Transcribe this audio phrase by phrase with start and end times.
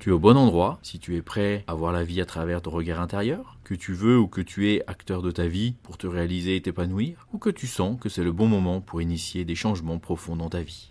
[0.00, 2.62] Tu es au bon endroit si tu es prêt à voir la vie à travers
[2.62, 5.98] ton regard intérieur, que tu veux ou que tu es acteur de ta vie pour
[5.98, 9.44] te réaliser et t'épanouir, ou que tu sens que c'est le bon moment pour initier
[9.44, 10.88] des changements profonds dans ta vie.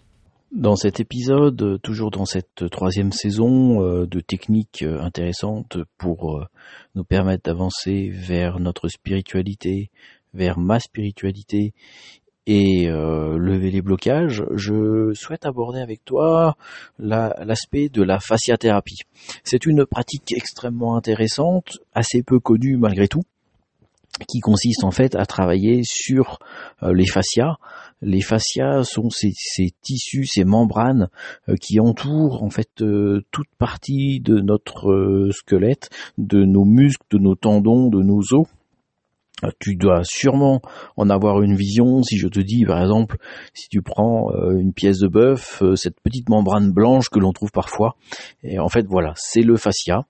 [0.52, 6.46] Dans cet épisode, toujours dans cette troisième saison euh, de techniques euh, intéressantes pour euh,
[6.94, 9.90] nous permettre d'avancer vers notre spiritualité,
[10.36, 11.74] vers ma spiritualité
[12.50, 16.58] et euh, lever les blocages, je souhaite aborder avec toi
[16.98, 19.02] l'aspect de la fasciathérapie.
[19.44, 23.22] C'est une pratique extrêmement intéressante, assez peu connue malgré tout,
[24.28, 26.40] qui consiste en fait à travailler sur
[26.82, 27.58] euh, les fascias.
[28.02, 29.32] Les fascias sont ces,
[29.84, 31.10] tissus, ces membranes
[31.50, 32.84] euh, qui entourent en fait
[33.32, 38.48] toute partie de notre squelette, de nos muscles, de nos tendons, de nos os
[39.60, 40.62] tu dois sûrement
[40.98, 43.18] en avoir une vision si je te dis par exemple
[43.54, 47.32] si tu prends euh, une pièce de bœuf euh, cette petite membrane blanche que l'on
[47.32, 47.96] trouve parfois.
[48.44, 50.06] Et en fait voilà c'est le fascia.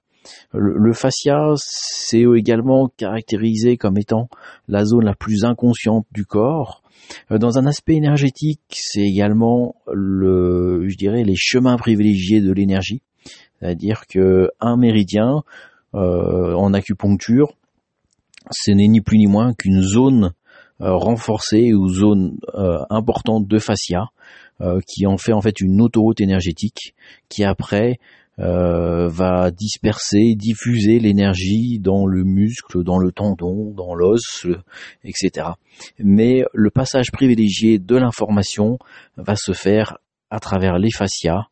[0.54, 4.30] Le, fascia c'est également caractérisé comme étant
[4.68, 6.84] la zone la plus inconsciente du corps.
[7.32, 13.02] Euh, dans un aspect énergétique c'est également le je dirais les chemins privilégiés de l'énergie.
[13.60, 15.44] C'est-à-dire que un méridien
[15.92, 17.56] en acupuncture
[18.52, 20.34] ce n'est ni plus ni moins qu'une zone
[20.82, 24.06] euh, renforcée ou zone euh, importante de fascia
[24.62, 26.96] euh, qui en fait en fait une autoroute énergétique
[27.28, 28.00] qui après
[28.42, 34.48] va disperser, diffuser l'énergie dans le muscle, dans le tendon, dans l'os,
[35.04, 35.48] etc.
[36.00, 38.80] Mais le passage privilégié de l'information
[39.18, 39.98] va se faire
[40.30, 41.48] à travers les fascias,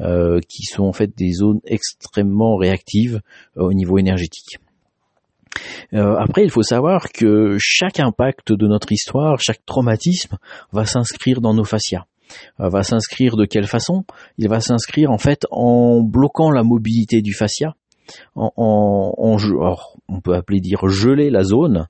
[0.00, 3.20] qui sont en fait des zones extrêmement réactives
[3.54, 4.58] au niveau énergétique.
[5.94, 10.38] Euh, après, il faut savoir que chaque impact de notre histoire, chaque traumatisme
[10.72, 12.04] va s'inscrire dans nos fascias.
[12.60, 14.04] Euh, va s'inscrire de quelle façon?
[14.38, 17.74] Il va s'inscrire en fait en bloquant la mobilité du fascia,
[18.34, 21.86] on peut appeler dire geler la zone,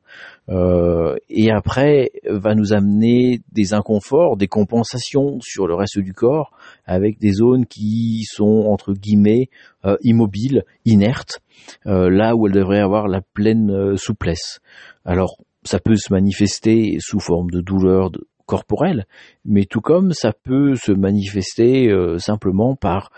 [0.48, 6.50] euh, et après va nous amener des inconforts, des compensations sur le reste du corps,
[6.84, 9.48] avec des zones qui sont entre guillemets
[9.84, 11.40] euh, immobiles, inertes,
[11.86, 14.60] euh, là où elles devraient avoir la pleine souplesse.
[15.04, 18.10] Alors ça peut se manifester sous forme de douleur,
[18.52, 19.06] corporelle,
[19.46, 23.10] mais tout comme ça peut se manifester euh, simplement par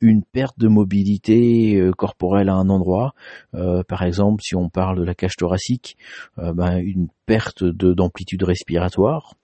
[0.00, 3.14] une perte de mobilité euh, corporelle à un endroit.
[3.54, 5.96] Euh, par exemple, si on parle de la cage thoracique,
[6.36, 9.34] ben, une perte d'amplitude respiratoire.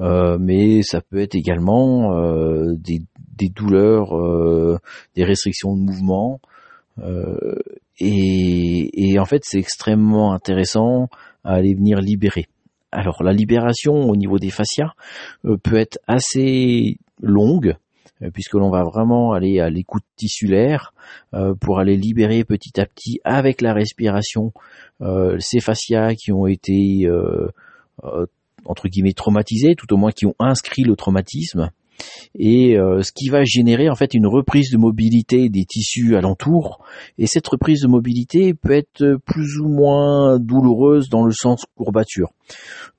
[0.00, 2.10] mais ça peut être également
[2.72, 3.02] des,
[3.36, 4.10] des, douleurs,
[5.14, 6.40] des restrictions de mouvement.
[8.00, 11.08] Et, et, en fait, c'est extrêmement intéressant
[11.44, 12.48] à aller venir libérer.
[12.92, 14.92] Alors la libération au niveau des fascias
[15.44, 17.76] euh, peut être assez longue
[18.22, 20.92] euh, puisque l'on va vraiment aller à l'écoute tissulaire
[21.34, 24.52] euh, pour aller libérer petit à petit avec la respiration
[25.38, 27.08] ces fascias qui ont été
[28.66, 31.70] entre guillemets traumatisés, tout au moins qui ont inscrit le traumatisme
[32.38, 36.84] et euh, ce qui va générer en fait une reprise de mobilité des tissus alentours
[37.18, 42.30] et cette reprise de mobilité peut être plus ou moins douloureuse dans le sens courbature.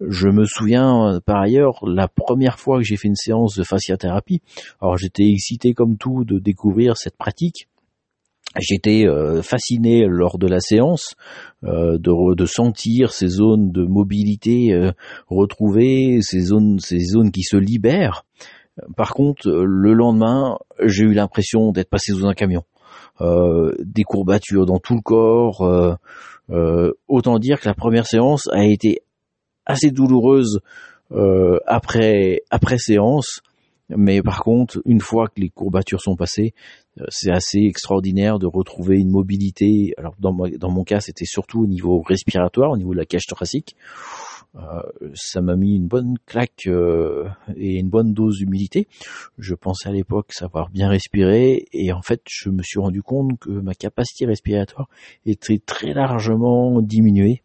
[0.06, 4.42] Je me souviens par ailleurs la première fois que j'ai fait une séance de fasciathérapie,
[4.82, 7.68] alors j'étais excité comme tout de découvrir cette pratique
[8.60, 11.16] J'étais euh, fasciné lors de la séance
[11.64, 14.92] euh, de, de, sentir ces zones de mobilité
[15.28, 18.26] retrouvées, ces zones, ces zones qui se libèrent.
[18.96, 22.64] Par contre, le lendemain, j'ai eu l'impression d'être passé sous un camion.
[23.20, 25.62] Euh, des courbatures dans tout le corps.
[25.62, 25.94] Euh,
[26.50, 29.02] euh, autant dire que la première séance a été
[29.66, 30.60] assez douloureuse
[31.68, 32.40] après
[32.78, 33.42] séance.
[33.90, 36.54] Mais par contre, une fois que les courbatures sont passées,
[37.10, 39.94] c'est assez extraordinaire de retrouver une mobilité.
[39.98, 43.26] Alors dans, dans mon cas, c'était surtout au niveau respiratoire, au niveau de la cage
[43.28, 44.31] thoracique, euh,
[45.14, 48.88] ça m'a mis une bonne claque euh, et une bonne dose d'humilité.
[49.38, 53.40] Je pensais à l'époque savoir bien respirer et en fait je me suis rendu compte
[53.40, 54.90] que ma capacité respiratoire
[55.26, 57.44] était très largement diminuée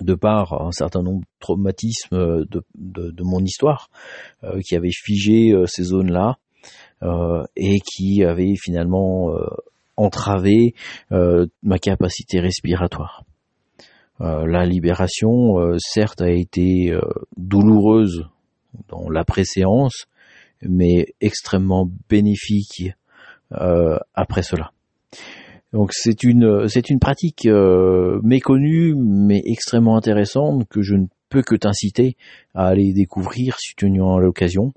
[0.00, 3.90] de par un certain nombre de traumatismes de, de, mon histoire
[4.42, 6.38] euh, qui avaient figé ces zones-là
[7.56, 9.30] et qui avaient finalement
[9.96, 10.74] entravé
[11.10, 13.24] ma capacité respiratoire.
[14.20, 17.00] Euh, la libération, euh, certes, a été euh,
[17.36, 18.28] douloureuse
[18.88, 20.06] dans l'après-séance,
[20.62, 22.92] mais extrêmement bénéfique
[24.14, 24.72] après cela.
[25.74, 31.42] Donc c'est une c'est une pratique euh, méconnue mais extrêmement intéressante que je ne peux
[31.42, 32.16] que t'inciter
[32.54, 34.72] à aller découvrir si tu en as l'occasion.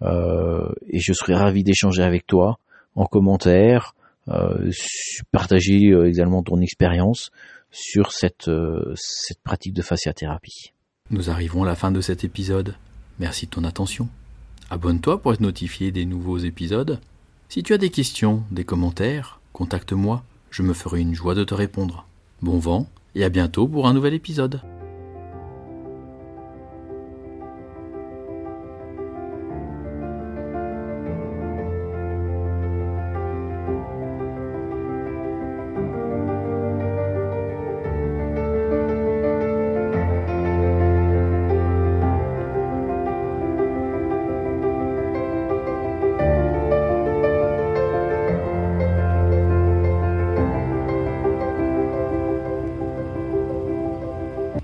[0.00, 2.58] Euh, et je serais ravi d'échanger avec toi
[2.94, 3.94] en commentaire,
[4.28, 4.70] euh,
[5.30, 7.30] partager également ton expérience
[7.70, 10.72] sur cette, euh, cette pratique de fasciathérapie.
[11.10, 12.76] Nous arrivons à la fin de cet épisode.
[13.18, 14.08] Merci de ton attention.
[14.70, 17.00] Abonne-toi pour être notifié des nouveaux épisodes.
[17.48, 21.54] Si tu as des questions, des commentaires, contacte-moi, je me ferai une joie de te
[21.54, 22.06] répondre.
[22.42, 24.60] Bon vent et à bientôt pour un nouvel épisode.